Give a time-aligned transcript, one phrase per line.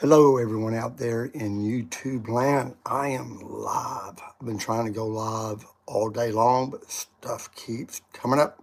[0.00, 2.76] Hello, everyone out there in YouTube land.
[2.86, 4.20] I am live.
[4.24, 8.62] I've been trying to go live all day long, but stuff keeps coming up.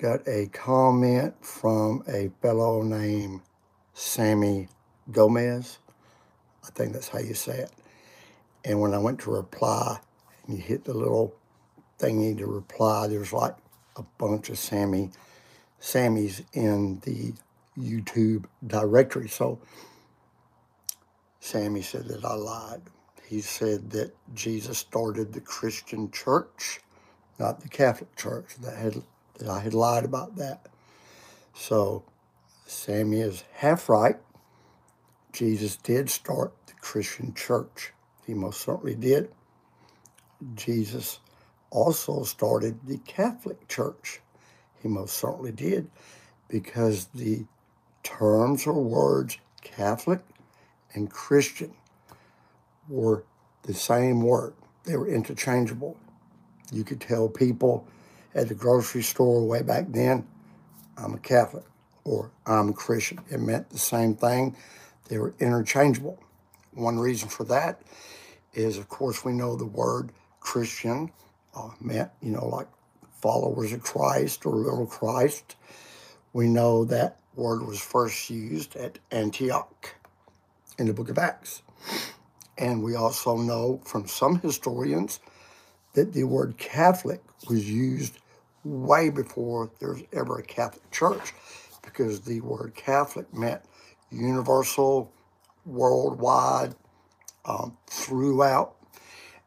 [0.00, 3.42] Got a comment from a fellow named
[3.94, 4.66] Sammy
[5.12, 5.78] Gomez.
[6.66, 7.70] I think that's how you say it.
[8.64, 10.00] And when I went to reply,
[10.44, 11.36] and you hit the little
[12.00, 13.54] thingy to reply, there's like
[13.94, 15.12] a bunch of Sammy
[15.80, 17.32] Sammys in the
[17.78, 19.28] YouTube directory.
[19.28, 19.60] So
[21.40, 22.82] Sammy said that I lied.
[23.26, 26.80] He said that Jesus started the Christian church,
[27.38, 28.56] not the Catholic church.
[28.60, 29.02] That had
[29.38, 30.66] that I had lied about that.
[31.54, 32.04] So
[32.66, 34.16] Sammy is half right.
[35.32, 37.92] Jesus did start the Christian church.
[38.26, 39.30] He most certainly did.
[40.54, 41.20] Jesus
[41.70, 44.20] also started the Catholic Church.
[44.82, 45.90] He most certainly did
[46.48, 47.44] because the
[48.02, 50.20] terms or words Catholic
[50.94, 51.74] and Christian
[52.88, 53.24] were
[53.62, 54.54] the same word.
[54.84, 55.96] They were interchangeable.
[56.72, 57.86] You could tell people
[58.34, 60.26] at the grocery store way back then,
[60.96, 61.64] I'm a Catholic
[62.04, 63.20] or I'm a Christian.
[63.30, 64.56] It meant the same thing.
[65.08, 66.22] They were interchangeable.
[66.72, 67.82] One reason for that
[68.54, 71.10] is, of course, we know the word Christian
[71.54, 72.68] uh, meant, you know, like
[73.20, 75.56] followers of Christ or little Christ.
[76.32, 79.94] We know that word was first used at Antioch
[80.80, 81.62] in the book of Acts.
[82.56, 85.20] And we also know from some historians
[85.92, 88.18] that the word Catholic was used
[88.64, 91.34] way before there was ever a Catholic church
[91.82, 93.62] because the word Catholic meant
[94.10, 95.12] universal,
[95.66, 96.74] worldwide,
[97.44, 98.74] um, throughout.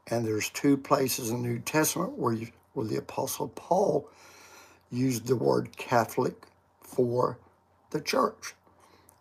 [0.07, 4.07] And there's two places in the New Testament where, you, where the Apostle Paul
[4.91, 6.45] used the word Catholic
[6.81, 7.39] for
[7.89, 8.53] the church.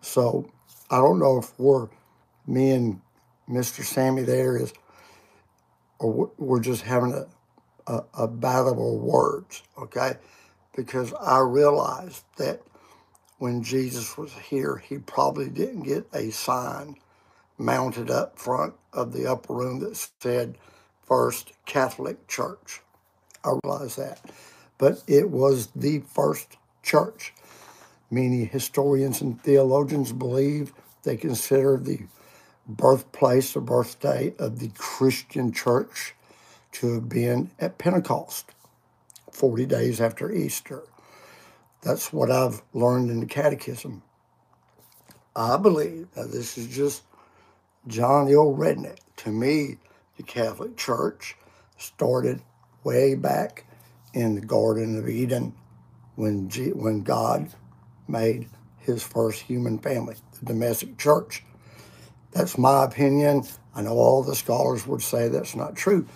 [0.00, 0.50] So
[0.90, 1.88] I don't know if we're
[2.46, 3.00] me and
[3.48, 3.84] Mr.
[3.84, 4.72] Sammy there is,
[6.00, 10.14] we're just having a, a, a battle of words, okay?
[10.74, 12.62] Because I realized that
[13.38, 16.96] when Jesus was here, he probably didn't get a sign
[17.58, 20.56] mounted up front of the upper room that said
[21.02, 22.80] First Catholic Church.
[23.44, 24.20] I realize that.
[24.78, 27.34] But it was the first church.
[28.10, 32.00] Many historians and theologians believe they consider the
[32.68, 36.14] birthplace or birthday of the Christian church
[36.72, 38.52] to have been at Pentecost,
[39.32, 40.84] 40 days after Easter.
[41.82, 44.02] That's what I've learned in the catechism.
[45.36, 47.02] I believe, now this is just
[47.86, 48.98] John the old redneck.
[49.18, 49.78] To me,
[50.16, 51.36] the Catholic Church
[51.78, 52.42] started
[52.84, 53.66] way back
[54.14, 55.54] in the Garden of Eden
[56.16, 57.50] when, G- when God
[58.08, 61.44] made his first human family, the domestic church.
[62.32, 63.44] That's my opinion.
[63.74, 66.06] I know all the scholars would say that's not true.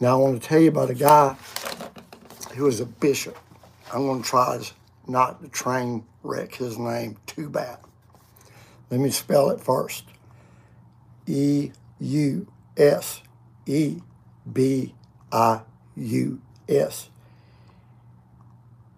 [0.00, 1.36] Now, I want to tell you about a guy
[2.54, 3.36] who was a bishop.
[3.92, 4.60] I'm going to try
[5.06, 7.78] not to train wreck his name too bad.
[8.90, 10.04] Let me spell it first
[11.26, 13.22] E U S
[13.66, 13.98] E
[14.52, 14.94] B
[15.32, 15.60] I
[15.96, 17.10] U S.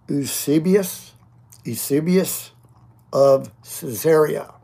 [0.08, 1.12] Eusebius,
[1.64, 2.52] Eusebius
[3.12, 4.54] of Caesarea.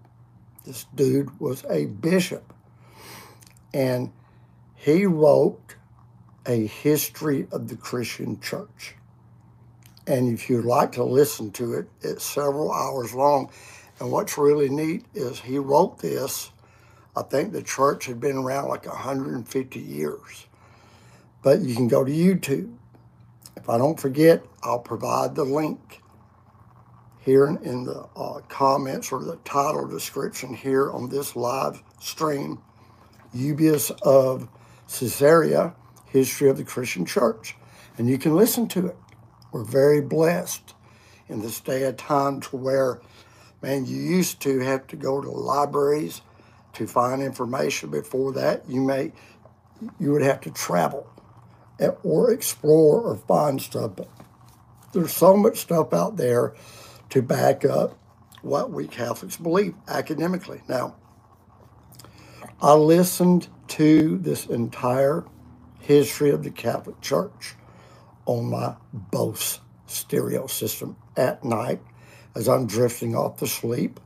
[0.64, 2.52] This dude was a bishop.
[3.72, 4.12] And
[4.74, 5.76] he wrote
[6.46, 8.94] a history of the Christian church.
[10.06, 13.50] And if you'd like to listen to it, it's several hours long.
[13.98, 16.50] And what's really neat is he wrote this.
[17.16, 20.46] I think the church had been around like 150 years.
[21.42, 22.74] But you can go to YouTube.
[23.56, 26.02] If I don't forget, I'll provide the link
[27.24, 32.58] here in, the uh, comments or the title description here on this live stream,
[33.32, 34.48] Eusebius of
[34.88, 35.74] Caesarea,
[36.06, 37.56] History of the Christian Church.
[37.96, 38.96] And you can listen to it.
[39.52, 40.74] We're very blessed
[41.28, 43.00] in this day of time to where,
[43.62, 46.20] man, you used to have to go to libraries
[46.74, 47.90] to find information.
[47.90, 49.12] Before that, you may
[49.98, 51.06] you would have to travel
[52.02, 53.92] or explore or find stuff.
[53.96, 54.08] But
[54.92, 56.54] there's so much stuff out there
[57.10, 57.98] to back up
[58.42, 60.62] what we Catholics believe academically.
[60.68, 60.96] Now,
[62.60, 65.24] I listened to this entire
[65.80, 67.54] history of the Catholic Church
[68.26, 71.80] on my Bose stereo system at night
[72.34, 74.00] as I'm drifting off to sleep.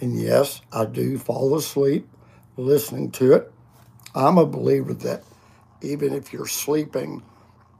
[0.00, 2.08] And yes, I do fall asleep
[2.56, 3.52] listening to it.
[4.14, 5.24] I'm a believer that
[5.80, 7.22] even if you're sleeping,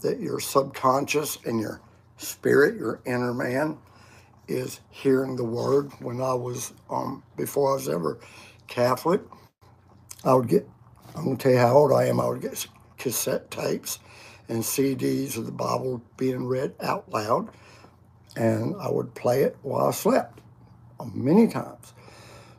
[0.00, 1.80] that your subconscious and your
[2.16, 3.78] spirit, your inner man,
[4.48, 5.92] is hearing the word.
[6.00, 8.18] When I was, um, before I was ever
[8.68, 9.22] Catholic,
[10.24, 10.68] I would get,
[11.16, 12.66] I'm going to tell you how old I am, I would get
[12.98, 13.98] cassette tapes
[14.48, 17.50] and CDs of the Bible being read out loud,
[18.36, 20.40] and I would play it while I slept
[21.00, 21.94] um, many times.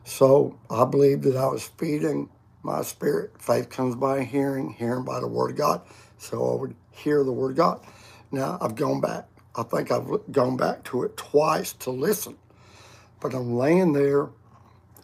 [0.04, 2.30] So I believe that I was feeding
[2.62, 3.32] my spirit.
[3.40, 5.82] Faith comes by hearing, hearing by the Word of God.
[6.18, 7.80] So I would hear the Word of God.
[8.32, 9.28] Now I've gone back.
[9.56, 12.36] I think I've gone back to it twice to listen.
[13.20, 14.28] But I'm laying there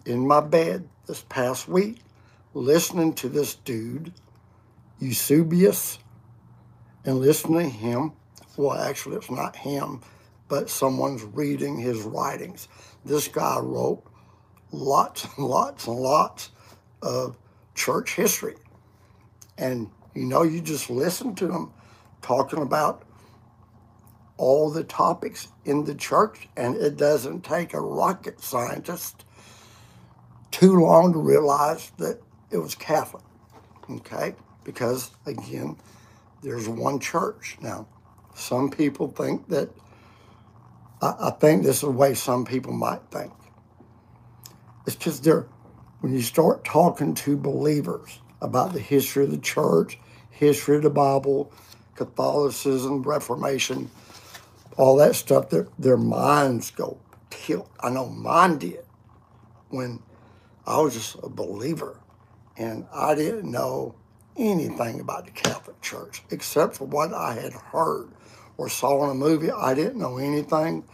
[0.05, 1.99] in my bed this past week
[2.55, 4.13] listening to this dude,
[4.99, 5.99] Eusebius,
[7.05, 8.13] and listening to him.
[8.57, 10.01] Well, actually, it's not him,
[10.49, 12.69] but someone's reading his writings.
[13.05, 14.03] This guy wrote
[14.73, 16.51] lots and lots and lots
[17.03, 17.37] of
[17.75, 18.57] church history.
[19.57, 21.71] And, you know, you just listen to him
[22.21, 23.05] talking about
[24.41, 29.27] all the topics in the church, and it doesn't take a rocket scientist
[30.51, 32.19] too long to realize that
[32.51, 33.23] it was Catholic,
[33.91, 34.35] okay?
[34.65, 35.77] Because, again,
[36.43, 37.59] there's one church.
[37.61, 37.87] Now,
[38.35, 39.69] some people think that,
[41.03, 43.33] I, I think this is the way some people might think.
[44.87, 45.47] It's because they're,
[46.01, 49.99] when you start talking to believers about the history of the church,
[50.31, 51.53] history of the Bible,
[51.95, 53.91] Catholicism, Reformation,
[54.77, 56.99] all that stuff, their, their minds go
[57.31, 57.71] tilt.
[57.81, 58.85] I know mine did
[59.69, 60.03] when
[60.67, 62.01] I was just a believer
[62.57, 63.95] and I didn't know
[64.37, 68.11] anything about the Catholic Church except for what I had heard
[68.57, 69.51] or saw in a movie.
[69.51, 70.85] I didn't know anything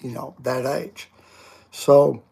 [0.00, 1.10] you know, that age.
[1.70, 2.22] So,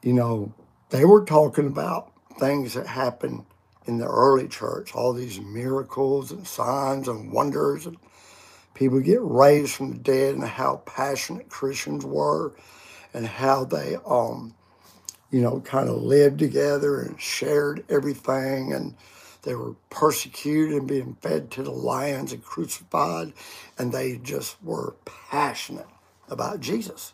[0.00, 0.54] you know,
[0.90, 3.46] they were talking about things that happened
[3.86, 7.96] in the early church, all these miracles and signs and wonders, and
[8.78, 12.54] people get raised from the dead, and how passionate Christians were,
[13.12, 14.54] and how they, um,
[15.32, 18.94] you know, kind of lived together and shared everything, and
[19.42, 23.32] they were persecuted and being fed to the lions and crucified,
[23.76, 25.88] and they just were passionate
[26.28, 27.12] about Jesus.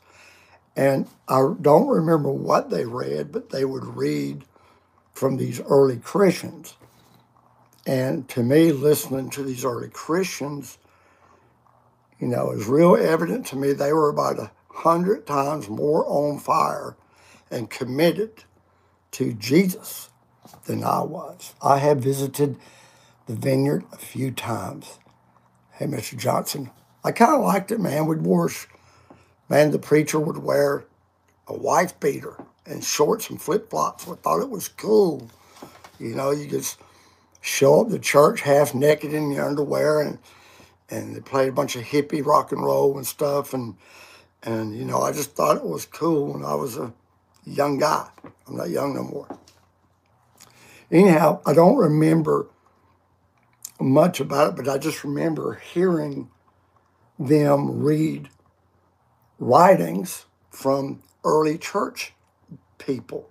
[0.77, 4.45] And I don't remember what they read, but they would read
[5.15, 6.75] from these early Christians.
[7.87, 10.77] And to me, listening to these early Christians,
[12.25, 16.39] you know, is real evident to me they were about a hundred times more on
[16.39, 16.97] fire
[17.51, 18.45] and committed
[19.11, 20.09] to Jesus
[20.65, 21.55] than I was.
[21.61, 22.57] I have visited
[23.27, 24.99] the vineyard a few times.
[25.73, 26.17] Hey, Mr.
[26.17, 26.71] Johnson,
[27.05, 28.07] I kind of liked it, man.
[28.07, 28.51] We'd wore,
[29.51, 30.87] man, the preacher would wear
[31.47, 34.09] a wife beater and shorts and flip flops.
[34.09, 35.29] I thought it was cool.
[35.99, 36.81] You know, you just
[37.43, 40.19] show up to church half naked in your underwear and
[40.95, 43.77] and they played a bunch of hippie rock and roll and stuff and
[44.43, 46.93] and you know I just thought it was cool when I was a
[47.45, 48.09] young guy.
[48.47, 49.39] I'm not young no more.
[50.91, 52.47] Anyhow, I don't remember
[53.81, 56.31] much about it, but I just remember hearing
[57.19, 58.29] them read
[59.39, 62.13] writings from early church
[62.79, 63.29] people,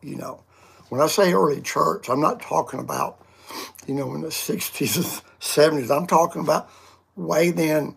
[0.00, 0.42] you know.
[0.88, 3.24] When I say early church, I'm not talking about,
[3.86, 5.94] you know, in the 60s and 70s.
[5.94, 6.70] I'm talking about
[7.16, 7.96] way then,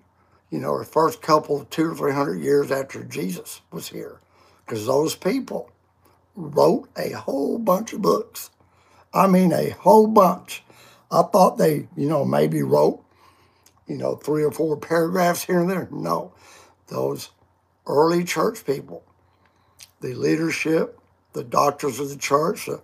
[0.49, 4.19] you know, the first couple, two or three hundred years after Jesus was here.
[4.65, 5.69] because those people
[6.35, 8.49] wrote a whole bunch of books.
[9.13, 10.63] I mean, a whole bunch.
[11.11, 13.03] I thought they, you know, maybe wrote,
[13.87, 15.87] you know, three or four paragraphs here and there.
[15.91, 16.33] No,
[16.87, 17.29] those
[17.87, 19.03] early church people,
[20.01, 20.99] the leadership,
[21.33, 22.77] the doctors of the church, uh,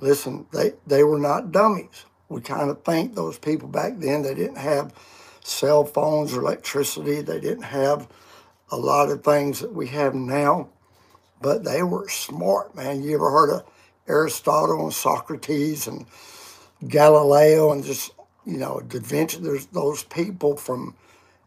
[0.00, 2.06] listen, they, they were not dummies.
[2.28, 4.92] We kind of think those people back then, they didn't have
[5.44, 7.20] cell phones or electricity.
[7.20, 8.08] They didn't have
[8.70, 10.68] a lot of things that we have now,
[11.40, 13.02] but they were smart, man.
[13.02, 13.64] You ever heard of
[14.08, 16.06] Aristotle and Socrates and
[16.86, 18.12] Galileo and just,
[18.46, 19.38] you know, Da Vinci?
[19.38, 20.94] There's those people from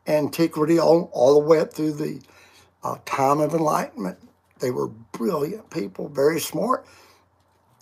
[0.08, 2.22] antiquity all, all the way up through the
[2.84, 4.20] uh, time of enlightenment.
[4.60, 6.86] They were brilliant people, very smart,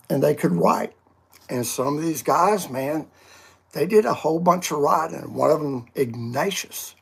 [0.10, 0.94] and they could write.
[1.50, 3.08] And some of these guys, man,
[3.74, 5.34] they did a whole bunch of writing.
[5.34, 6.96] One of them, Ignatius,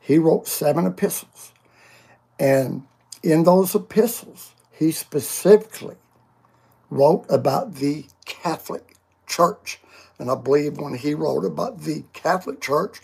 [0.00, 1.52] he wrote seven epistles.
[2.38, 2.86] And
[3.22, 5.96] in those epistles, he specifically
[6.88, 9.78] wrote about the Catholic Church.
[10.18, 13.00] And I believe when he wrote about the Catholic Church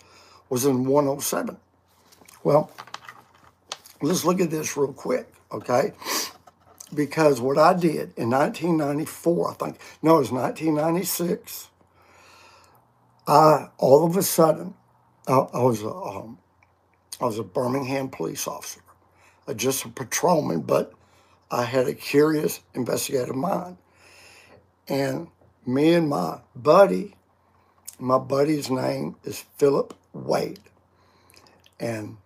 [0.49, 1.57] was in 107.
[2.43, 2.71] Well,
[4.01, 5.93] let's look at this real quick, okay?
[6.93, 11.69] Because what I did in 1994, I think, no, it was 1996,
[13.27, 14.73] I all of a sudden,
[15.27, 16.37] I, I was a, um,
[17.19, 18.81] I was a Birmingham police officer,
[19.47, 20.93] uh, just a patrolman, but
[21.51, 23.77] I had a curious investigative mind.
[24.87, 25.27] And
[25.65, 27.15] me and my buddy,
[27.99, 30.59] my buddy's name is Philip Wade.
[31.79, 32.17] And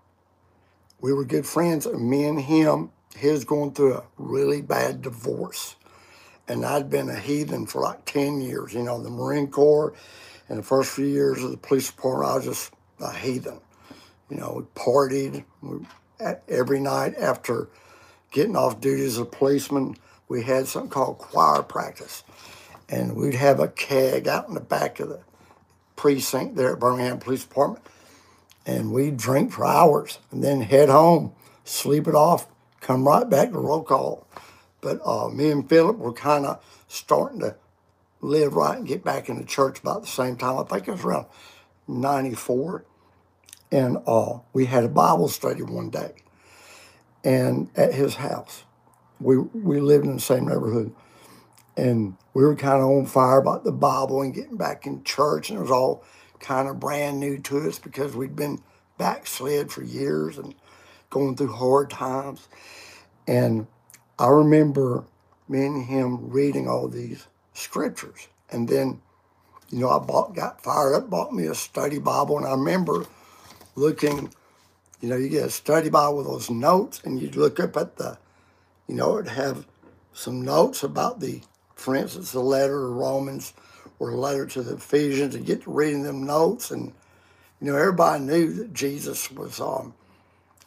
[1.01, 1.85] we were good friends.
[1.85, 5.75] And me and him, he was going through a really bad divorce.
[6.47, 9.93] And I'd been a heathen for like 10 years, you know, the Marine Corps
[10.51, 13.61] in the first few years of the police department, I was just a heathen.
[14.29, 15.85] You know, we partied we,
[16.49, 17.69] every night after
[18.31, 19.95] getting off duty as a policeman.
[20.27, 22.23] We had something called choir practice,
[22.89, 25.21] and we'd have a keg out in the back of the
[25.95, 27.85] precinct there at Birmingham Police Department,
[28.65, 31.31] and we'd drink for hours and then head home,
[31.63, 32.47] sleep it off,
[32.81, 34.27] come right back to roll call.
[34.81, 37.55] But uh, me and Philip were kind of starting to
[38.21, 40.59] live right and get back into church about the same time.
[40.59, 41.25] I think it was around
[41.87, 42.85] 94.
[43.71, 46.13] And uh, we had a Bible study one day
[47.23, 48.63] and at his house.
[49.19, 50.93] We, we lived in the same neighborhood.
[51.77, 55.49] And we were kind of on fire about the Bible and getting back in church.
[55.49, 56.03] And it was all
[56.39, 58.61] kind of brand new to us because we'd been
[58.97, 60.53] backslid for years and
[61.09, 62.47] going through hard times.
[63.27, 63.67] And
[64.19, 65.05] I remember
[65.47, 68.27] me and him reading all these scriptures.
[68.49, 69.01] And then,
[69.69, 73.05] you know, I bought, got fired up, bought me a study Bible, and I remember
[73.75, 74.33] looking,
[74.99, 77.97] you know, you get a study Bible with those notes, and you'd look up at
[77.97, 78.17] the,
[78.87, 79.65] you know, it'd have
[80.13, 81.41] some notes about the,
[81.75, 83.53] for instance, the letter of Romans
[83.99, 86.71] or letter to the Ephesians, and get to reading them notes.
[86.71, 86.91] And,
[87.61, 89.93] you know, everybody knew that Jesus was, um,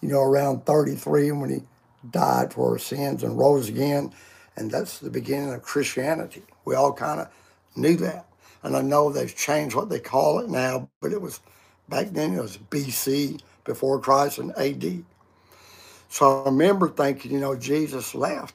[0.00, 1.62] you know, around 33 when he
[2.08, 4.12] died for our sins and rose again.
[4.56, 6.44] And that's the beginning of Christianity.
[6.64, 7.28] We all kind of
[7.76, 8.26] knew that.
[8.62, 11.40] And I know they've changed what they call it now, but it was
[11.88, 15.04] back then it was BC, before Christ, and AD.
[16.08, 18.54] So I remember thinking, you know, Jesus left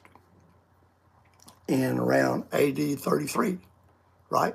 [1.68, 3.58] in around AD 33,
[4.30, 4.54] right?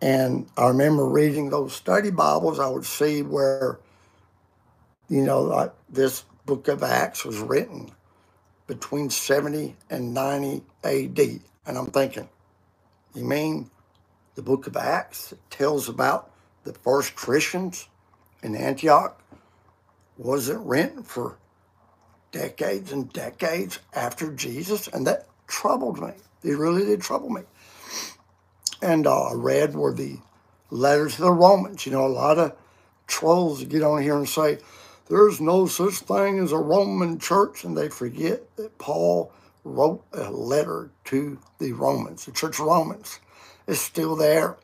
[0.00, 3.78] And I remember reading those study Bibles, I would see where,
[5.08, 7.90] you know, like this book of Acts was written
[8.66, 11.40] between 70 and 90 AD.
[11.66, 12.28] And I'm thinking,
[13.14, 13.70] you mean
[14.34, 16.30] the book of Acts tells about
[16.64, 17.88] the first Christians
[18.42, 19.20] in Antioch
[20.18, 21.36] wasn't written for
[22.32, 24.88] decades and decades after Jesus?
[24.88, 26.12] And that troubled me.
[26.42, 27.42] It really did trouble me.
[28.82, 30.18] And uh, I read were the
[30.70, 31.86] letters to the Romans.
[31.86, 32.54] You know, a lot of
[33.06, 34.58] trolls get on here and say,
[35.08, 39.32] there's no such thing as a Roman church, and they forget that Paul
[39.62, 43.20] wrote a letter to the Romans, the Church of Romans.
[43.66, 44.56] It's still there.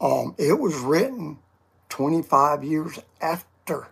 [0.00, 1.38] Um, it was written
[1.88, 3.88] 25 years after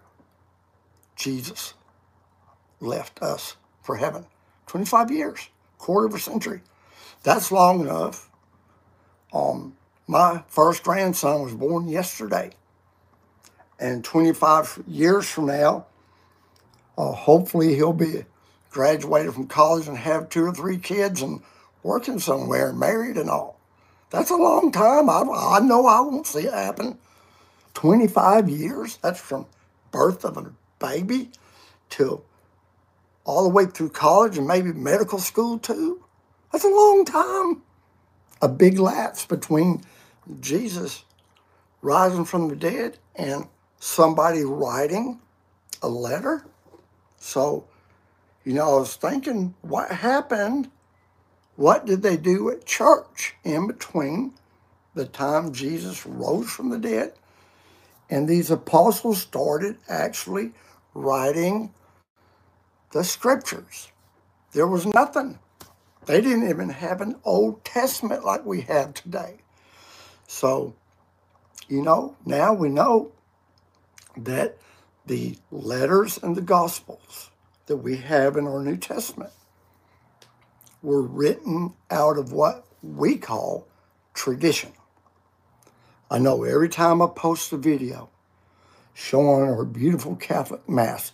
[1.16, 1.74] Jesus
[2.80, 4.26] left us for heaven.
[4.66, 5.48] 25 years,
[5.78, 6.60] quarter of a century.
[7.22, 8.30] That's long enough.
[9.32, 12.50] Um, my first grandson was born yesterday
[13.78, 15.86] and 25 years from now,
[16.96, 18.24] uh, hopefully he'll be
[18.70, 21.42] graduated from college and have two or three kids and
[21.82, 23.58] working somewhere, married and all.
[24.10, 25.10] That's a long time.
[25.10, 26.98] I, I know I won't see it happen.
[27.74, 29.46] 25 years, that's from
[29.90, 31.30] birth of a baby
[31.90, 32.24] till
[33.24, 36.04] all the way through college and maybe medical school too.
[36.52, 37.62] That's a long time.
[38.40, 39.82] A big lapse between
[40.40, 41.04] Jesus
[41.82, 43.46] rising from the dead and
[43.84, 45.20] somebody writing
[45.82, 46.46] a letter.
[47.18, 47.66] So,
[48.42, 50.70] you know, I was thinking, what happened?
[51.56, 54.32] What did they do at church in between
[54.94, 57.12] the time Jesus rose from the dead
[58.08, 60.52] and these apostles started actually
[60.94, 61.72] writing
[62.92, 63.92] the scriptures?
[64.52, 65.38] There was nothing.
[66.06, 69.40] They didn't even have an Old Testament like we have today.
[70.26, 70.74] So,
[71.68, 73.12] you know, now we know
[74.16, 74.58] that
[75.06, 77.30] the letters and the Gospels
[77.66, 79.32] that we have in our New Testament
[80.82, 83.66] were written out of what we call
[84.12, 84.72] tradition.
[86.10, 88.10] I know every time I post a video
[88.92, 91.12] showing our beautiful Catholic Mass,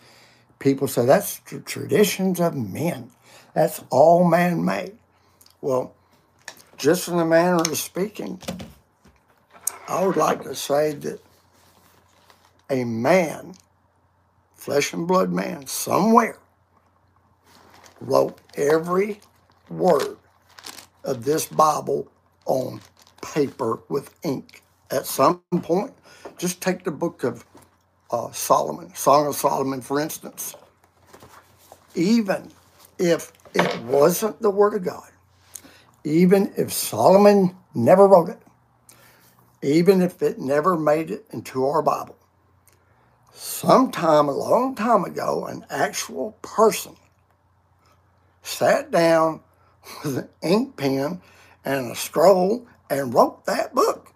[0.59, 3.11] people say that's the traditions of men.
[3.55, 4.99] That's all man made.
[5.61, 5.95] Well,
[6.77, 8.41] just in the manner of speaking,
[9.89, 11.21] I would like to say that
[12.71, 13.55] a man,
[14.57, 16.39] flesh and blood man, somewhere
[18.01, 19.21] wrote every
[19.71, 20.19] word
[21.05, 22.09] of this Bible
[22.47, 22.81] on
[23.23, 24.63] paper with ink.
[24.91, 25.95] At some point,
[26.39, 27.45] just take the book of
[28.11, 30.57] uh, Solomon, Song of Solomon, for instance.
[31.95, 32.51] Even
[32.99, 35.11] if it wasn't the Word of God,
[36.05, 38.41] even if Solomon never wrote it,
[39.63, 42.17] even if it never made it into our Bible,
[43.33, 46.97] sometime a long time ago, an actual person
[48.43, 49.41] sat down
[50.05, 51.21] with an ink pen
[51.65, 54.13] and a scroll and wrote that book.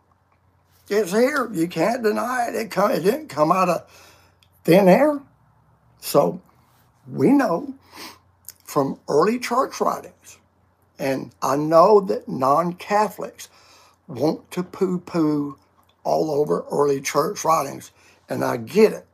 [0.88, 1.50] It's here.
[1.52, 2.54] You can't deny it.
[2.54, 3.90] It, come, it didn't come out of
[4.64, 5.20] thin air.
[6.00, 6.42] So
[7.10, 7.74] we know
[8.64, 10.38] from early church writings,
[10.98, 13.48] and I know that non Catholics
[14.06, 15.58] want to poo poo
[16.02, 17.90] all over early church writings,
[18.28, 19.06] and I get it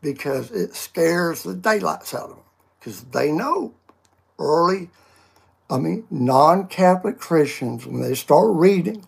[0.00, 2.44] because it scares the daylights out of them
[2.78, 3.74] because they know
[4.38, 4.90] early,
[5.68, 9.04] I mean, non Catholic Christians, when they start reading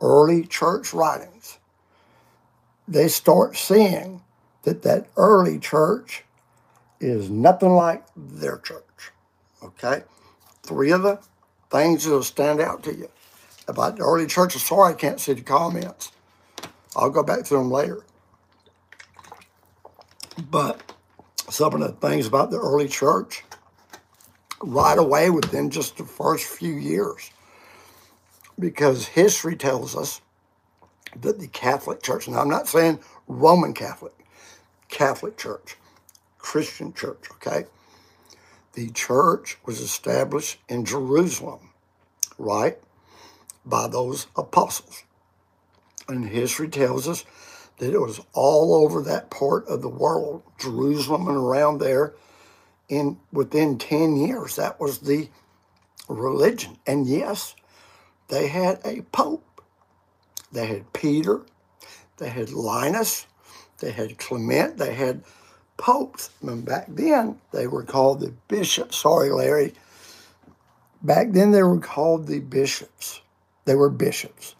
[0.00, 1.58] early church writings,
[2.86, 4.22] they start seeing
[4.62, 6.24] that that early church
[7.00, 9.12] is nothing like their church.
[9.62, 10.02] Okay?
[10.62, 11.20] Three of the
[11.70, 13.08] things that'll stand out to you
[13.66, 14.56] about the early church.
[14.56, 16.12] Sorry, I can't see the comments.
[16.96, 18.04] I'll go back to them later.
[20.38, 20.92] But
[21.48, 23.44] some of the things about the early church
[24.60, 27.30] right away within just the first few years.
[28.58, 30.20] Because history tells us
[31.20, 34.12] that the Catholic Church, now I'm not saying Roman Catholic,
[34.88, 35.76] Catholic Church,
[36.38, 37.66] Christian Church, okay?
[38.74, 41.70] The church was established in Jerusalem,
[42.38, 42.78] right?
[43.64, 45.04] By those apostles.
[46.08, 47.24] And history tells us
[47.78, 52.14] that it was all over that part of the world, Jerusalem and around there,
[52.88, 54.56] in within 10 years.
[54.56, 55.28] That was the
[56.08, 56.78] religion.
[56.86, 57.54] And yes,
[58.28, 59.62] they had a pope.
[60.52, 61.42] They had Peter,
[62.18, 63.26] they had Linus,
[63.78, 65.24] they had Clement, they had
[65.76, 66.30] popes.
[66.42, 68.98] And back then, they were called the bishops.
[68.98, 69.74] Sorry, Larry.
[71.02, 73.20] Back then, they were called the bishops.
[73.64, 74.54] They were bishops.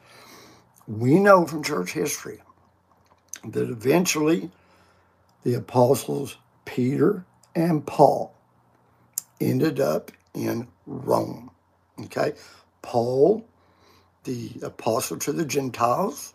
[0.88, 2.40] We know from church history
[3.52, 4.50] that eventually
[5.42, 8.34] the apostles Peter and Paul
[9.40, 11.50] ended up in Rome.
[12.00, 12.32] Okay?
[12.82, 13.46] Paul,
[14.24, 16.32] the apostle to the Gentiles,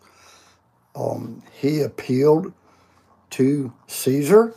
[0.94, 2.52] um, he appealed
[3.30, 4.54] to Caesar.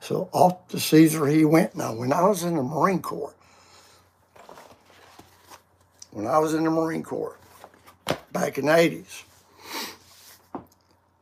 [0.00, 1.74] So off to Caesar he went.
[1.74, 3.34] Now, when I was in the Marine Corps,
[6.10, 7.36] when I was in the Marine Corps
[8.32, 9.24] back in the 80s,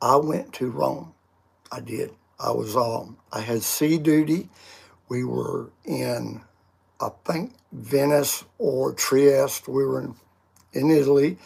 [0.03, 1.15] I went to Rome.
[1.71, 2.11] I did.
[2.41, 4.51] I was um, I had sea duty.
[5.09, 6.41] We were in,
[7.01, 9.69] I think, Venice or Trieste.
[9.69, 10.17] We were in,
[10.73, 11.39] in Italy,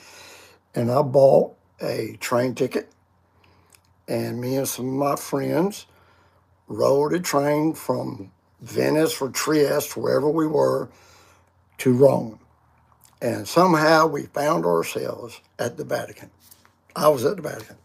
[0.75, 2.90] and I bought a train ticket.
[4.09, 5.85] And me and some of my friends
[6.66, 10.88] rode a train from Venice or Trieste, wherever we were,
[11.79, 12.38] to Rome.
[13.21, 16.31] And somehow we found ourselves at the Vatican.
[16.95, 17.77] I was at the Vatican.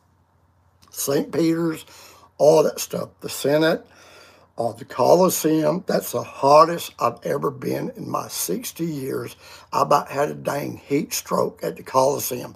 [0.92, 1.32] St.
[1.32, 1.86] Peter's,
[2.38, 3.10] all that stuff.
[3.22, 3.86] The Senate,
[4.58, 9.36] uh, the Coliseum, that's the hottest I've ever been in my 60 years.
[9.74, 12.56] I about had a dang heat stroke at the Coliseum.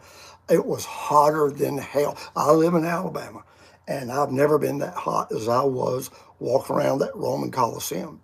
[0.49, 2.17] It was hotter than hell.
[2.35, 3.43] I live in Alabama,
[3.87, 8.21] and I've never been that hot as I was walking around that Roman Coliseum.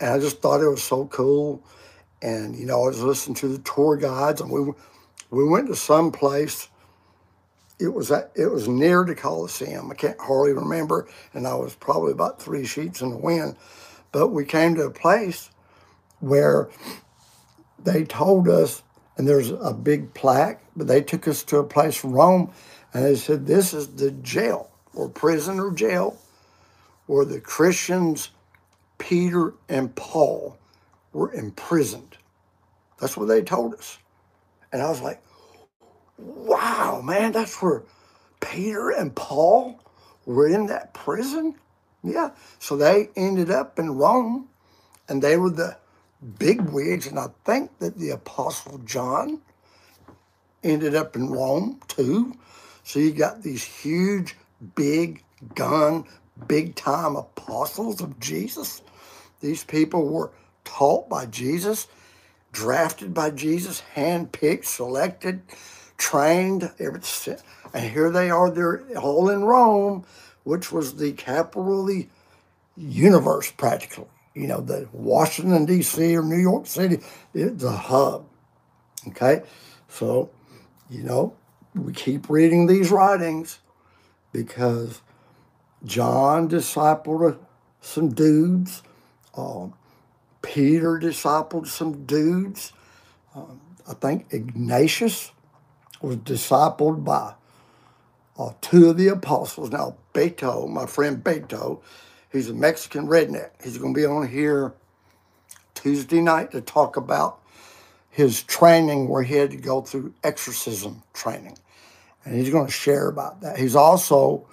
[0.00, 1.64] And I just thought it was so cool.
[2.20, 4.72] And, you know, I was listening to the tour guides and we,
[5.30, 6.68] we went to some place.
[7.78, 9.90] It was at, it was near the Coliseum.
[9.90, 13.56] I can't hardly remember, and I was probably about three sheets in the wind.
[14.10, 15.50] But we came to a place
[16.20, 16.70] where
[17.78, 18.82] they told us,
[19.16, 22.52] and there's a big plaque, but they took us to a place in Rome,
[22.92, 26.18] and they said this is the jail or prison or jail
[27.06, 28.30] where the Christians,
[28.98, 30.58] Peter and Paul,
[31.12, 32.16] were imprisoned.
[33.00, 33.98] That's what they told us.
[34.72, 35.22] And I was like,
[36.18, 37.82] wow, man, that's where
[38.40, 39.80] Peter and Paul
[40.26, 41.54] were in that prison?
[42.02, 42.30] Yeah.
[42.58, 44.48] So they ended up in Rome
[45.08, 45.76] and they were the
[46.38, 47.06] big wigs.
[47.06, 49.40] And I think that the Apostle John
[50.62, 52.34] ended up in Rome too.
[52.82, 54.36] So you got these huge,
[54.74, 55.22] big
[55.54, 56.04] gun,
[56.46, 58.82] big time apostles of Jesus.
[59.40, 60.30] These people were
[60.64, 61.86] taught by Jesus,
[62.52, 65.42] drafted by Jesus, handpicked, selected,
[65.98, 66.70] trained.
[66.78, 70.06] And here they are, they're all in Rome,
[70.44, 72.08] which was the capital of the
[72.76, 74.06] universe practically.
[74.34, 76.16] You know, the Washington, D.C.
[76.16, 77.00] or New York City,
[77.34, 78.26] it's a hub.
[79.08, 79.42] Okay?
[79.88, 80.30] So,
[80.88, 81.34] you know,
[81.74, 83.58] we keep reading these writings
[84.32, 85.02] because
[85.84, 87.38] John discipled
[87.80, 88.82] some dudes.
[89.36, 89.74] Um,
[90.42, 92.72] Peter discipled some dudes.
[93.34, 95.32] Um, I think Ignatius
[96.00, 97.34] was discipled by
[98.38, 99.70] uh, two of the apostles.
[99.70, 101.80] Now, Beto, my friend Beto,
[102.30, 103.50] he's a Mexican redneck.
[103.62, 104.74] He's going to be on here
[105.74, 107.40] Tuesday night to talk about
[108.10, 111.58] his training where he had to go through exorcism training.
[112.24, 113.58] And he's going to share about that.
[113.58, 114.46] He's also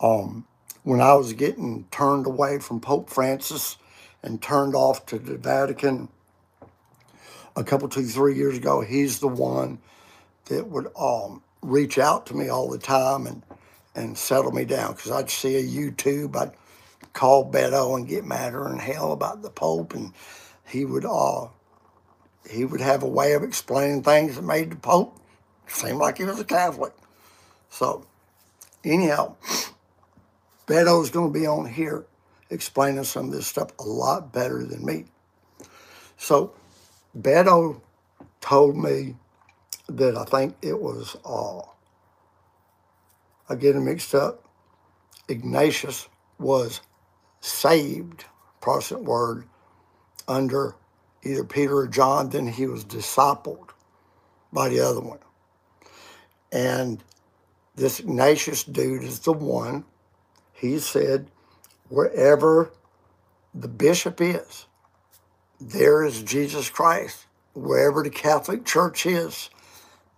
[0.00, 0.46] um,
[0.84, 3.76] when I was getting turned away from Pope Francis
[4.22, 6.08] and turned off to the Vatican
[7.56, 9.78] a couple, two, three years ago, he's the one
[10.48, 13.42] that would um, reach out to me all the time and,
[13.94, 16.52] and settle me down because I'd see a YouTube, I'd
[17.12, 20.12] call Beto and get madder than hell about the Pope, and
[20.66, 21.48] he would uh,
[22.50, 25.18] he would have a way of explaining things that made the Pope
[25.66, 26.92] seem like he was a Catholic.
[27.70, 28.06] So,
[28.84, 29.36] anyhow,
[30.66, 32.06] Beto's going to be on here
[32.50, 35.04] explaining some of this stuff a lot better than me.
[36.16, 36.52] So
[37.18, 37.80] Beto
[38.40, 39.16] told me
[39.88, 41.60] that I think it was, uh,
[43.48, 44.44] I get it mixed up,
[45.28, 46.80] Ignatius was
[47.40, 48.24] saved,
[48.60, 49.44] Protestant word,
[50.26, 50.74] under
[51.22, 53.70] either Peter or John, then he was discipled
[54.52, 55.18] by the other one.
[56.52, 57.02] And
[57.74, 59.84] this Ignatius dude is the one
[60.52, 61.30] he said,
[61.88, 62.72] wherever
[63.54, 64.66] the bishop is,
[65.60, 67.26] there is Jesus Christ.
[67.54, 69.50] Wherever the Catholic Church is,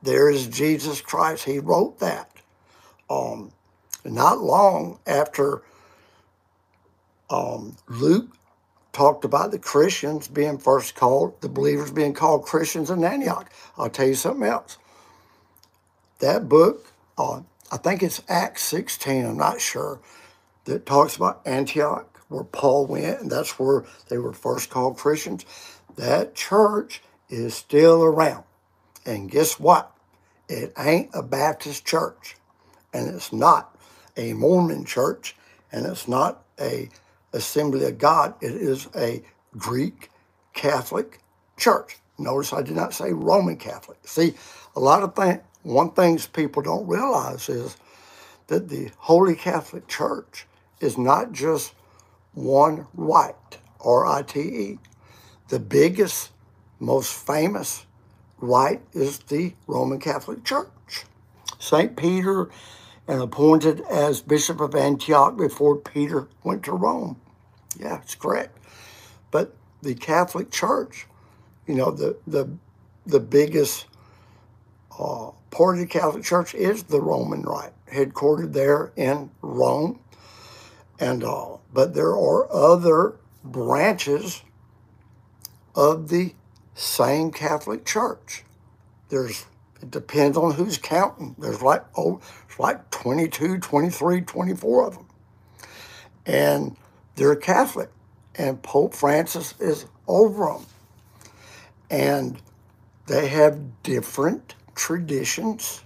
[0.03, 1.45] there is Jesus Christ.
[1.45, 2.31] He wrote that.
[3.09, 3.53] Um,
[4.05, 5.63] not long after
[7.29, 8.37] um, Luke
[8.93, 13.51] talked about the Christians being first called, the believers being called Christians in Antioch.
[13.79, 14.79] I'll tell you something else.
[16.19, 20.01] That book, uh, I think it's Acts 16, I'm not sure
[20.65, 25.45] that talks about Antioch, where Paul went, and that's where they were first called Christians.
[25.97, 28.45] That church is still around.
[29.07, 29.93] And guess what?
[30.49, 32.37] It ain't a Baptist church,
[32.93, 33.77] and it's not
[34.17, 35.37] a Mormon church,
[35.71, 36.89] and it's not a
[37.33, 38.35] Assembly of God.
[38.41, 39.23] It is a
[39.57, 40.11] Greek
[40.53, 41.21] Catholic
[41.57, 41.99] church.
[42.19, 43.99] Notice I did not say Roman Catholic.
[44.05, 44.35] See,
[44.75, 47.77] a lot of things, one things people don't realize is
[48.49, 50.47] that the Holy Catholic Church
[50.81, 51.73] is not just
[52.33, 54.79] one rite, R-I-T-E.
[55.49, 56.31] The biggest,
[56.79, 57.87] most famous
[58.41, 61.05] rite is the Roman Catholic Church.
[61.59, 61.97] St.
[61.97, 62.49] Peter
[63.07, 67.21] and appointed as Bishop of Antioch before Peter went to Rome.
[67.79, 68.59] Yeah, it's correct.
[69.31, 71.07] But the Catholic Church,
[71.67, 72.49] you know, the the
[73.07, 73.87] the biggest
[74.99, 80.01] uh, part of the Catholic Church is the Roman Rite, headquartered there in Rome
[80.99, 81.63] and all.
[81.73, 84.43] But there are other branches
[85.75, 86.35] of the
[86.81, 88.43] same Catholic Church.
[89.11, 89.45] There's
[89.83, 91.37] it depends on who's counting.
[91.39, 95.07] There's like oh, it's like 22, 23, 24 of them.
[96.25, 96.77] And
[97.17, 97.91] they're Catholic.
[98.35, 100.67] And Pope Francis is over them.
[101.91, 102.41] And
[103.07, 105.85] they have different traditions.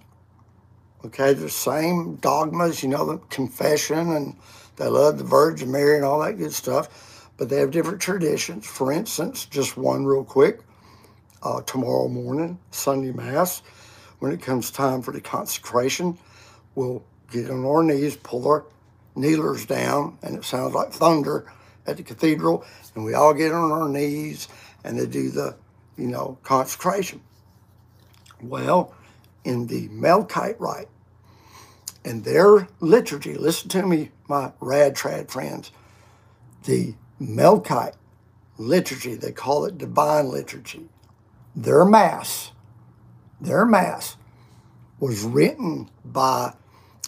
[1.04, 4.37] Okay, the same dogmas, you know, the confession and
[4.76, 7.33] they love the Virgin Mary and all that good stuff.
[7.37, 8.64] but they have different traditions.
[8.64, 10.61] For instance, just one real quick
[11.44, 13.62] uh, tomorrow morning, Sunday Mass,
[14.18, 16.18] when it comes time for the consecration,
[16.74, 18.64] we'll get on our knees, pull our
[19.14, 21.46] kneelers down, and it sounds like thunder
[21.87, 24.48] at the cathedral, and we all get on our knees
[24.85, 25.57] and they do the,
[25.96, 27.20] you know, consecration.
[28.40, 28.94] Well,
[29.44, 30.88] in the Melkite rite,
[32.04, 35.70] in their liturgy, listen to me, my rad trad friends,
[36.64, 37.94] the Melkite
[38.59, 40.88] liturgy, they call it divine liturgy.
[41.56, 42.52] Their mass,
[43.40, 44.16] their mass
[44.98, 46.54] was written by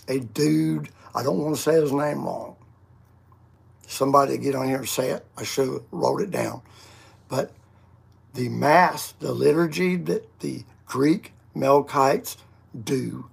[0.09, 2.57] a dude, I don't want to say his name wrong.
[3.87, 5.25] Somebody get on here and say it.
[5.37, 6.63] I should have wrote it down.
[7.29, 7.53] But
[8.35, 12.37] the mass, the liturgy that the Greek Melkites
[12.85, 13.31] do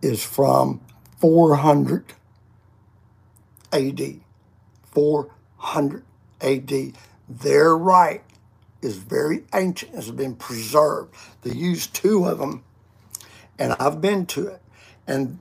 [0.00, 0.80] is from
[1.20, 2.14] 400
[3.72, 4.20] AD.
[4.92, 6.04] 400
[6.40, 6.92] AD.
[7.28, 8.22] Their rite
[8.82, 11.14] is very ancient, It's been preserved.
[11.42, 12.64] They use two of them,
[13.58, 14.62] and I've been to it.
[15.06, 15.38] And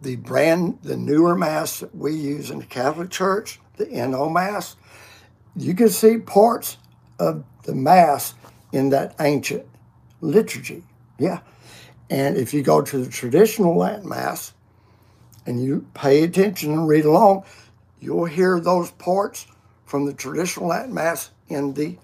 [0.00, 4.76] the brand, the newer Mass that we use in the Catholic Church, the NO Mass,
[5.54, 6.76] you can see parts
[7.18, 8.34] of the Mass
[8.72, 9.66] in that ancient
[10.20, 10.82] liturgy.
[11.18, 11.40] Yeah.
[12.10, 14.52] And if you go to the traditional Latin Mass
[15.46, 17.44] and you pay attention and read along,
[18.00, 19.46] you'll hear those parts
[19.86, 21.96] from the traditional Latin Mass in the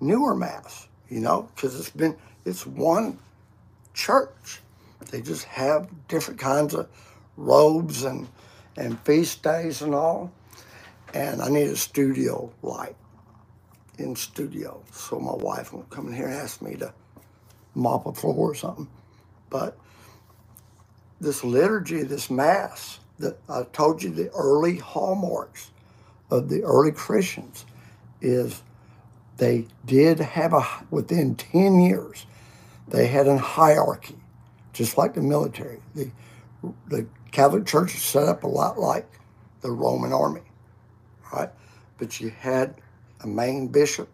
[0.00, 3.18] newer Mass, you know, because it's been, it's one
[3.94, 4.60] church.
[5.10, 6.88] They just have different kinds of
[7.36, 8.28] robes and,
[8.76, 10.32] and feast days and all.
[11.14, 12.96] And I need a studio light
[13.98, 14.82] in studio.
[14.92, 16.92] So my wife won't come in here and ask me to
[17.74, 18.88] mop a floor or something.
[19.48, 19.78] But
[21.20, 25.70] this liturgy, this mass, that I told you the early hallmarks
[26.30, 27.64] of the early Christians
[28.20, 28.62] is
[29.36, 32.26] they did have a within 10 years
[32.88, 34.16] they had a hierarchy
[34.72, 35.80] just like the military.
[35.94, 36.10] The
[36.88, 39.06] the catholic church is set up a lot like
[39.60, 40.40] the roman army
[41.32, 41.50] right?
[41.98, 42.74] But you had
[43.20, 44.08] a main bishop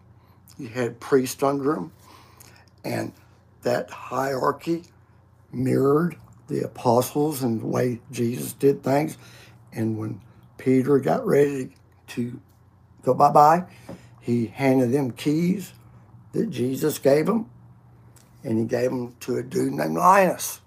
[0.57, 1.91] you had priests under him
[2.83, 3.11] and
[3.63, 4.83] that hierarchy
[5.51, 9.17] mirrored the apostles and the way jesus did things.
[9.71, 10.21] And when
[10.57, 11.71] peter got ready
[12.07, 12.39] to
[13.03, 13.65] go bye-bye
[14.23, 15.73] he handed them keys
[16.31, 17.49] that Jesus gave him,
[18.43, 20.61] and he gave them to a dude named Linus.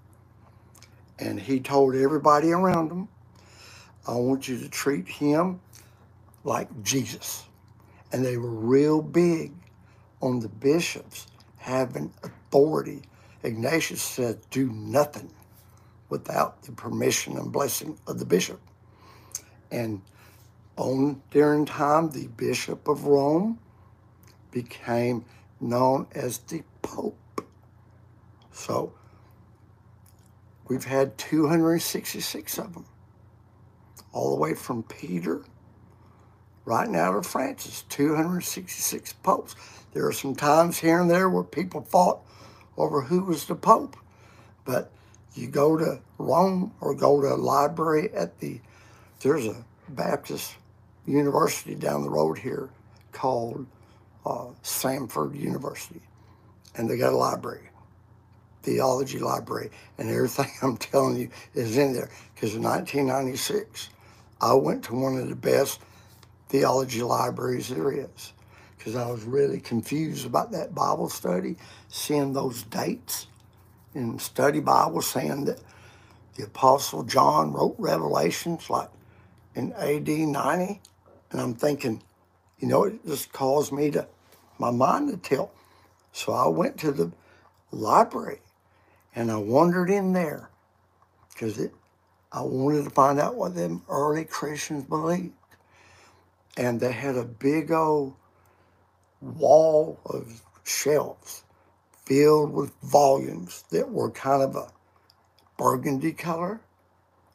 [1.18, 3.08] And he told everybody around him,
[4.06, 5.60] I want you to treat him
[6.44, 7.44] like Jesus.
[8.12, 9.52] And they were real big
[10.20, 13.02] on the bishops having authority.
[13.42, 15.32] Ignatius said, do nothing
[16.10, 18.60] without the permission and blessing of the bishop.
[19.70, 20.02] And
[20.76, 23.58] on during time, the Bishop of Rome
[24.50, 25.24] became
[25.60, 27.44] known as the Pope.
[28.52, 28.92] So
[30.68, 32.86] we've had 266 of them,
[34.12, 35.44] all the way from Peter
[36.64, 39.56] right now to Francis, 266 popes.
[39.92, 42.20] There are some times here and there where people fought
[42.76, 43.96] over who was the Pope,
[44.64, 44.92] but
[45.34, 48.60] you go to Rome or go to a library at the,
[49.20, 50.56] there's a Baptist
[51.06, 52.68] university down the road here
[53.12, 53.66] called
[54.24, 56.02] uh, Samford University.
[56.76, 57.70] And they got a library,
[58.62, 62.10] theology library, and everything I'm telling you is in there.
[62.34, 63.90] Because in 1996,
[64.40, 65.80] I went to one of the best
[66.48, 68.32] theology libraries there is.
[68.76, 71.56] Because I was really confused about that Bible study,
[71.88, 73.26] seeing those dates
[73.94, 75.58] in study Bible saying that
[76.36, 78.90] the Apostle John wrote Revelations like
[79.54, 80.80] in AD 90
[81.30, 82.02] and I'm thinking,
[82.58, 84.06] you know, it just caused me to,
[84.58, 85.54] my mind to tilt.
[86.12, 87.12] So I went to the
[87.70, 88.40] library
[89.14, 90.50] and I wandered in there
[91.32, 91.72] because it,
[92.32, 95.32] I wanted to find out what them early Christians believed.
[96.56, 98.14] And they had a big old
[99.20, 101.44] wall of shelves
[102.04, 104.68] filled with volumes that were kind of a
[105.58, 106.60] burgundy color,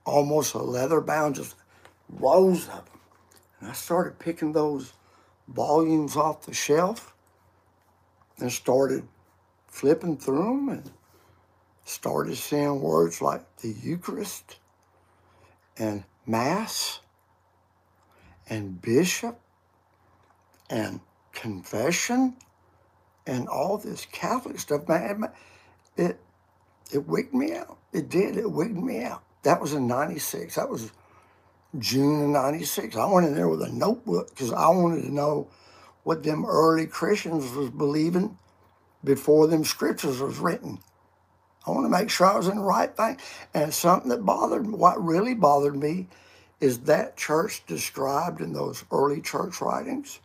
[0.06, 1.56] almost a leather bound, just
[2.10, 3.01] rows of them.
[3.62, 4.94] And I started picking those
[5.48, 7.16] volumes off the shelf
[8.40, 9.08] and started
[9.68, 10.92] flipping through them and
[11.86, 14.58] started seeing words like the Eucharist
[15.78, 17.00] and Mass
[18.50, 19.40] and Bishop
[20.70, 21.00] and
[21.32, 22.36] confession
[23.28, 24.88] and all this Catholic stuff.
[24.88, 25.30] Man,
[25.96, 26.20] it,
[26.92, 27.78] it wigged me out.
[27.94, 28.38] It did.
[28.38, 29.24] It wigged me out.
[29.44, 30.56] That was in 96.
[30.56, 30.92] That was
[31.78, 32.96] June of 96.
[32.96, 35.50] I went in there with a notebook because I wanted to know
[36.04, 38.38] what them early Christians was believing
[39.04, 40.80] before them scriptures was written.
[41.66, 43.18] I want to make sure I was in the right thing.
[43.54, 46.08] And something that bothered me, what really bothered me,
[46.60, 50.20] is that church described in those early church writings.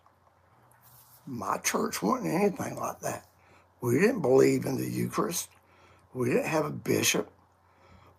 [1.27, 3.27] My church wasn't anything like that.
[3.81, 5.49] We didn't believe in the Eucharist.
[6.15, 7.31] We didn't have a bishop.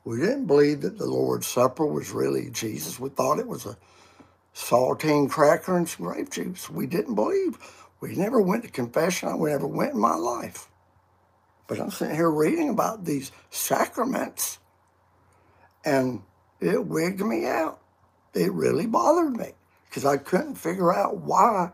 [0.08, 2.98] We didn't believe that the Lord's Supper was really Jesus.
[2.98, 3.78] We thought it was a
[4.56, 6.70] saltine cracker and some grape juice.
[6.70, 7.58] We didn't believe.
[8.00, 9.28] We never went to confession.
[9.28, 10.70] I never went in my life.
[11.68, 14.60] But I'm sitting here reading about these sacraments,
[15.84, 16.22] and
[16.62, 17.82] it wigged me out.
[18.34, 19.56] It really bothered me
[19.90, 21.72] because I couldn't figure out why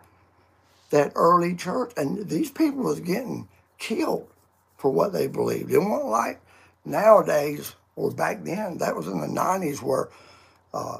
[0.90, 4.28] that early church and these people was getting killed
[4.76, 5.72] for what they believed.
[5.72, 6.42] It wasn't like
[6.84, 8.78] nowadays or back then.
[8.80, 10.10] That was in the '90s where,
[10.74, 11.00] uh,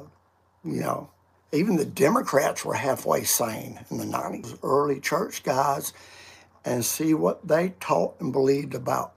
[0.64, 1.10] you know,
[1.52, 4.58] even the Democrats were halfway sane in the '90s.
[4.62, 5.92] Early church guys
[6.64, 9.12] and see what they taught and believed about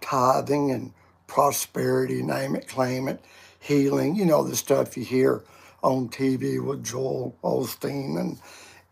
[0.00, 0.92] tithing and
[1.26, 3.22] prosperity, name it, claim it,
[3.58, 5.42] healing, you know, the stuff you hear
[5.82, 8.38] on TV with Joel Osteen and,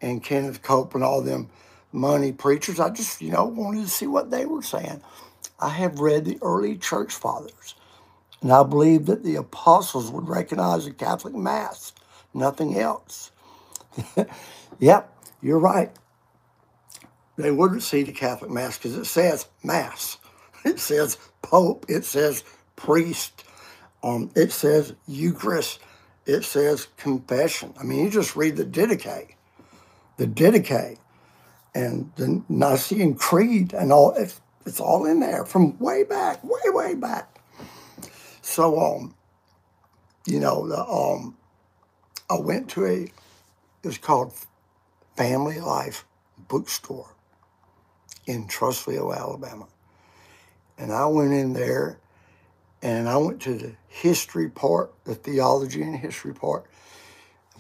[0.01, 1.49] and Kenneth Cope and all them
[1.93, 2.81] money preachers.
[2.81, 5.01] I just, you know, wanted to see what they were saying.
[5.61, 7.75] I have read the early church fathers,
[8.45, 11.95] and I believe that the apostles would recognize the Catholic Mass,
[12.35, 13.33] nothing else.
[14.79, 15.91] yep, you're right
[17.37, 20.19] they wouldn't see the Catholic Mass because it says Mass.
[20.67, 21.85] It says Pope.
[21.91, 22.43] It says
[22.75, 23.45] priest.
[24.03, 25.79] Um, it says Eucharist.
[26.25, 27.75] It says confession.
[27.79, 29.35] I mean, you just read the Didache,
[30.17, 30.97] the Didache,
[31.75, 34.13] and the Nicene Creed, and all.
[34.13, 37.34] It's, it's all in there from way back, way way back.
[38.45, 39.15] So, um,
[40.27, 41.35] you know, the um,
[42.29, 43.03] I went to a.
[43.03, 44.35] It was called
[45.17, 46.05] Family Life
[46.47, 47.09] Bookstore
[48.27, 49.67] in Trussville, Alabama.
[50.77, 51.99] And I went in there
[52.83, 56.67] and I went to the history part, the theology and history part.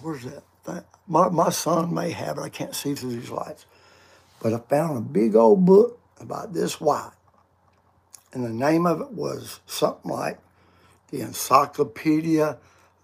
[0.00, 0.84] Where's that?
[1.06, 2.42] My, my son may have it.
[2.42, 3.66] I can't see through these lights.
[4.40, 7.12] But I found a big old book about this white.
[8.32, 10.38] And the name of it was something like
[11.14, 12.58] the Encyclopedia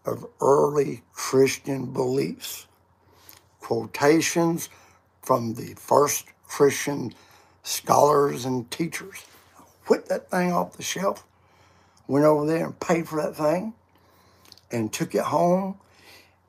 [0.05, 2.66] of Early Christian Beliefs.
[3.61, 4.68] Quotations
[5.23, 7.14] from the first Christian
[7.62, 9.25] scholars and teachers.
[9.85, 11.25] Put that thing off the shelf,
[12.09, 13.75] went over there and paid for that thing,
[14.73, 15.79] and took it home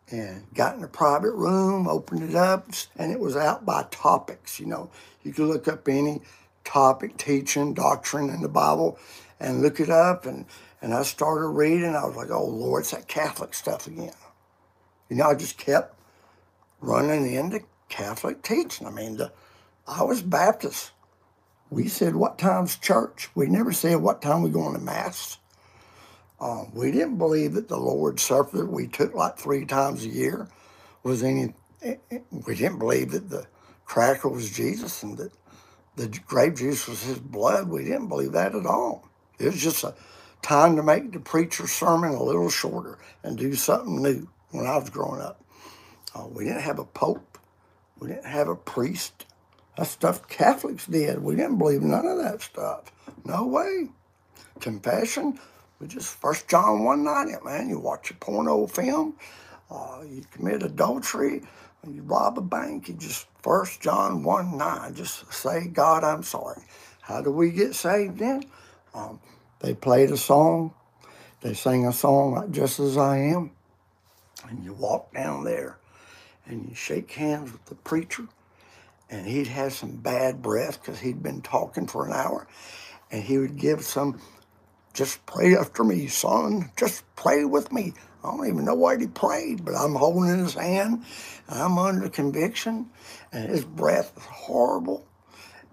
[0.10, 4.60] and got in a private room, opened it up, and it was out by topics.
[4.60, 4.89] You know,
[5.21, 6.21] you could look up any
[6.63, 8.97] topic, teaching, doctrine in the Bible,
[9.39, 10.26] and look it up.
[10.26, 10.45] And,
[10.82, 11.96] and I started reading.
[11.96, 14.13] I was like, oh, Lord, it's that Catholic stuff again.
[15.10, 15.96] You know, I just kept
[16.80, 18.88] running into Catholic teaching.
[18.88, 19.32] I mean, the,
[19.88, 20.91] I was Baptist.
[21.70, 23.30] We said, what time's church?
[23.36, 25.38] We never said what time we going to mass.
[26.39, 30.10] Um, we didn't believe that the Lord's Supper that we took like three times a
[30.10, 30.48] year
[31.04, 33.46] was any, eh, eh, we didn't believe that the
[33.86, 35.32] cracker was Jesus and that
[35.96, 37.70] the grape juice was his blood.
[37.70, 39.08] We didn't believe that at all.
[39.38, 39.94] It was just a
[40.41, 44.77] time to make the preacher's sermon a little shorter and do something new when I
[44.77, 45.43] was growing up.
[46.13, 47.38] Uh, we didn't have a pope.
[47.99, 49.25] We didn't have a priest.
[49.77, 51.23] That stuff Catholics did.
[51.23, 52.91] We didn't believe none of that stuff.
[53.23, 53.89] No way.
[54.60, 55.39] Confession,
[55.80, 57.69] we just First John 1 9 man.
[57.69, 59.15] You watch a porno film,
[59.71, 61.41] uh, you commit adultery,
[61.88, 64.93] you rob a bank, you just First John 1 9.
[64.93, 66.62] Just say, God, I'm sorry.
[67.01, 68.43] How do we get saved then?
[68.93, 69.19] Um,
[69.62, 70.74] they played a song.
[71.41, 73.52] They sang a song like Just As I Am.
[74.50, 75.78] And you walk down there
[76.45, 78.28] and you shake hands with the preacher
[79.12, 82.47] and he'd have some bad breath because he'd been talking for an hour.
[83.12, 84.21] And he would give some,
[84.93, 86.71] just pray after me, son.
[86.78, 87.93] Just pray with me.
[88.24, 91.04] I don't even know why he prayed, but I'm holding his hand.
[91.50, 92.90] I'm under conviction,
[93.33, 95.06] and his breath was horrible.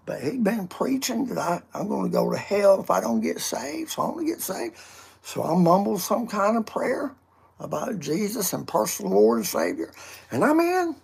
[0.08, 3.20] But he'd been preaching that I, I'm going to go to hell if I don't
[3.20, 4.74] get saved, so I'm going to get saved.
[5.20, 7.14] So I mumbled some kind of prayer
[7.60, 9.92] about Jesus and personal Lord and Savior,
[10.30, 10.96] and I'm in.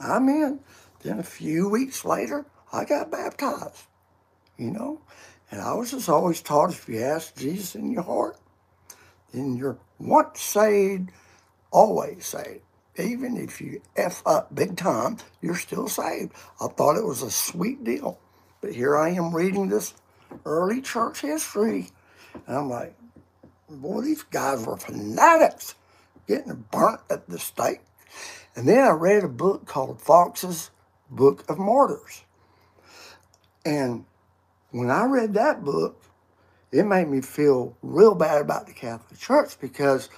[0.00, 0.60] I'm in.
[1.02, 3.82] Then a few weeks later, I got baptized,
[4.56, 5.02] you know.
[5.50, 8.38] And I was just always taught if you ask Jesus in your heart,
[9.34, 11.10] then you're once saved,
[11.70, 12.62] always saved.
[12.96, 16.32] Even if you F up big time, you're still saved.
[16.58, 18.18] I thought it was a sweet deal.
[18.60, 19.94] But here I am reading this
[20.44, 21.90] early church history.
[22.46, 22.94] And I'm like,
[23.68, 25.74] boy, these guys were fanatics.
[26.26, 27.80] getting burnt at the stake.
[28.54, 30.70] And then I read a book called Foxe's
[31.10, 32.24] Book of Martyrs.
[33.64, 34.04] And
[34.70, 36.02] when I read that book,
[36.72, 40.08] it made me feel real bad about the Catholic Church because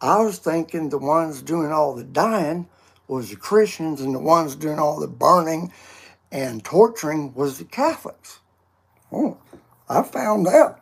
[0.00, 2.68] I was thinking the ones doing all the dying
[3.08, 5.72] was the Christians and the ones doing all the burning
[6.32, 8.40] and torturing was the Catholics.
[9.12, 9.36] Oh,
[9.88, 10.80] I found out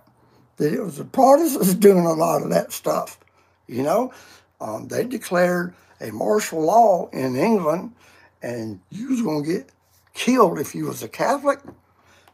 [0.56, 3.18] that it was the Protestants doing a lot of that stuff.
[3.66, 4.12] You know,
[4.60, 7.92] um, they declared a martial law in England,
[8.40, 9.70] and you was going to get
[10.14, 11.58] killed if you was a Catholic.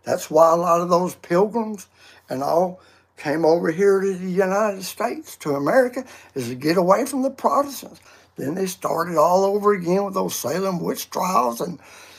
[0.04, 1.88] That's why a lot of those pilgrims
[2.28, 2.80] and all
[3.16, 6.04] came over here to the United States, to America,
[6.34, 8.00] is to get away from the Protestants.
[8.36, 11.78] Then they started all over again with those Salem witch trials and,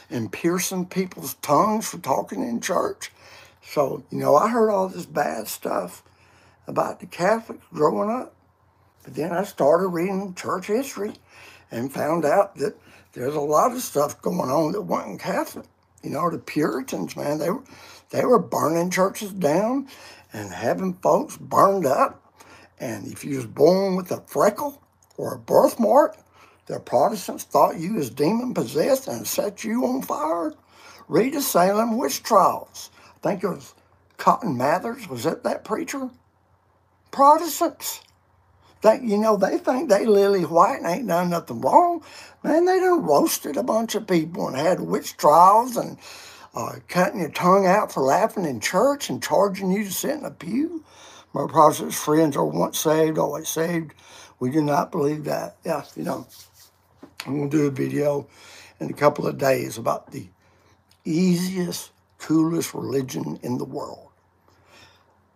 [0.10, 3.12] and piercing people's tongues for talking in church.
[3.62, 6.04] So, you know, I heard all this bad stuff
[6.68, 8.34] about the Catholics growing up.
[9.04, 11.14] But then I started reading church history
[11.72, 12.76] and found out that
[13.14, 15.66] there's a lot of stuff going on that wasn't Catholic.
[16.04, 17.64] You know, the Puritans, man, they were
[18.10, 19.88] they were burning churches down
[20.32, 22.24] and having folks burned up.
[22.80, 24.82] And if you was born with a freckle
[25.18, 26.18] or a birthmark,
[26.68, 30.54] the Protestants thought you was demon possessed and set you on fire.
[31.08, 32.92] Read the Salem witch trials.
[33.16, 33.74] I think it was
[34.18, 35.08] Cotton Mathers.
[35.08, 36.10] Was that that preacher?
[37.12, 38.02] Protestants.
[38.82, 42.04] They, you know, they think they Lily White ain't done nothing wrong.
[42.44, 45.98] Man, they done roasted a bunch of people and had witch trials and
[46.54, 50.26] uh, cutting your tongue out for laughing in church and charging you to sit in
[50.26, 50.84] a pew.
[51.34, 53.94] My Protestant friends are once saved, always saved.
[54.40, 55.56] We do not believe that.
[55.66, 56.28] Yeah, you know,
[57.28, 58.28] I'm going to do a video
[58.80, 60.28] in a couple of days about the
[61.04, 64.08] easiest, coolest religion in the world.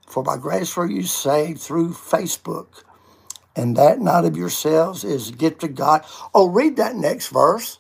[0.07, 2.83] For by grace are you saved through Facebook
[3.55, 6.05] and that not of yourselves is a gift of God.
[6.33, 7.79] Oh, read that next verse.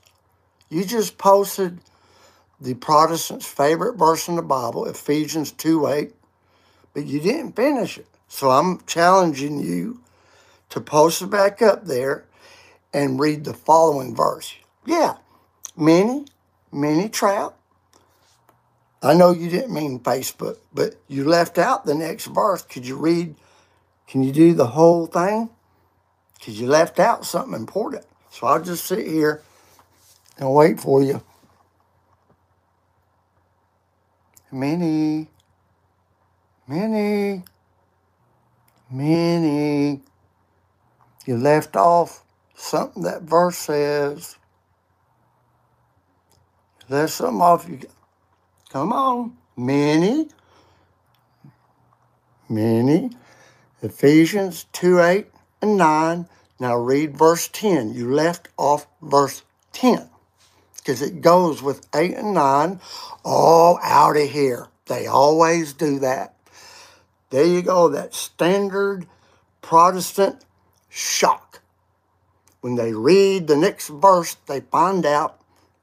[0.69, 1.79] You just posted
[2.59, 6.13] the Protestant's favorite verse in the Bible, Ephesians 2 8,
[6.93, 8.07] but you didn't finish it.
[8.27, 10.01] So I'm challenging you
[10.69, 12.25] to post it back up there
[12.93, 14.55] and read the following verse.
[14.85, 15.17] Yeah,
[15.77, 16.25] Minnie,
[16.71, 17.55] Minnie trout.
[19.03, 22.61] I know you didn't mean Facebook, but you left out the next verse.
[22.61, 23.35] Could you read?
[24.07, 25.49] Can you do the whole thing?
[26.41, 28.03] because you left out something important.
[28.31, 29.43] So I'll just sit here
[30.39, 31.21] and wait for you.
[34.51, 35.27] Minnie,
[36.67, 37.43] Minnie,
[38.89, 40.01] Minnie.
[41.27, 42.23] you left off
[42.61, 44.37] something that verse says.
[46.87, 47.67] There's something off.
[47.67, 47.79] You
[48.69, 50.27] come on, Minnie,
[52.49, 53.11] Minnie.
[53.81, 55.27] Ephesians two eight
[55.61, 56.27] and 9.
[56.59, 57.93] Now read verse 10.
[57.93, 59.43] You left off verse
[59.73, 60.09] 10
[60.77, 62.79] because it goes with 8 and 9
[63.23, 64.67] all out of here.
[64.85, 66.35] They always do that.
[67.29, 69.07] There you go, that standard
[69.61, 70.43] Protestant
[70.89, 71.60] shock.
[72.61, 75.41] When they read the next verse, they find out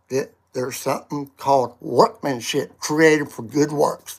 [0.09, 4.18] that there's something called workmanship created for good works.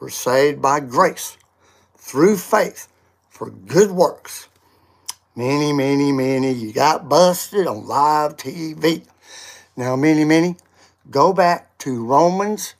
[0.00, 1.36] We're saved by grace
[1.96, 2.88] through faith
[3.30, 4.48] for good works
[5.34, 9.06] Minnie, Minnie, Minnie, you got busted on live TV.
[9.74, 10.56] Now, Minnie, Minnie,
[11.10, 12.74] go back to Romans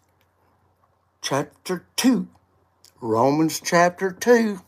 [1.22, 2.28] chapter 2.
[3.00, 4.61] Romans chapter 2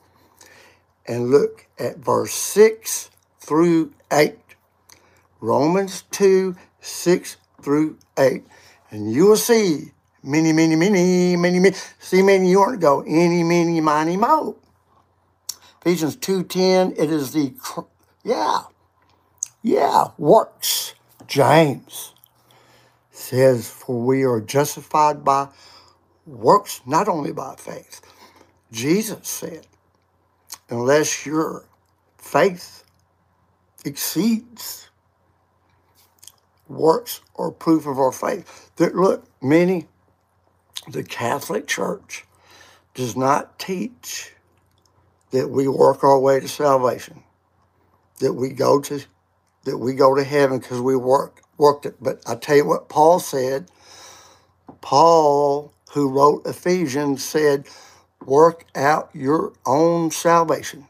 [1.07, 4.37] and look at verse 6 through 8.
[5.41, 8.45] Romans 2, 6 through 8.
[8.91, 9.93] And you will see
[10.23, 11.77] Minnie, Minnie, Minnie, Minnie, Minnie.
[11.99, 14.57] See, Minnie, you aren't go any, Minnie, Minnie, mo.
[15.81, 17.55] Ephesians 2.10, it is the,
[18.23, 18.61] yeah,
[19.63, 20.95] yeah, works.
[21.27, 22.15] James
[23.11, 25.49] says, for we are justified by
[26.27, 28.01] works, not only by faith.
[28.73, 29.67] Jesus said,
[30.71, 31.65] unless your
[32.17, 32.84] faith
[33.85, 34.91] exceeds
[36.69, 38.71] works or proof of our faith.
[38.77, 39.87] That look, Minnie,
[40.89, 42.25] the Catholic Church
[42.95, 44.35] does not teach
[45.31, 47.23] that we work our way to salvation,
[48.21, 49.05] that we go to
[49.65, 51.97] that we go to heaven because we worked worked it.
[52.01, 53.71] But I tell you what Paul said.
[54.81, 57.67] Paul, who wrote Ephesians, said,
[58.25, 60.87] "Work out your own salvation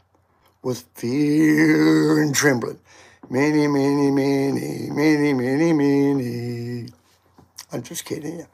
[0.65, 2.81] with fear and trembling."
[3.31, 6.89] Minnie, Minnie, Minnie, Minnie, Minnie, Minnie.
[7.73, 8.47] I'm just kidding you.